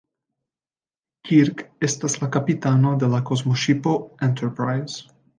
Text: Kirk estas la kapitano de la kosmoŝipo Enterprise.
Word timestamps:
Kirk 1.27 1.59
estas 1.87 2.15
la 2.23 2.29
kapitano 2.35 2.93
de 3.03 3.09
la 3.11 3.19
kosmoŝipo 3.27 3.93
Enterprise. 4.29 5.05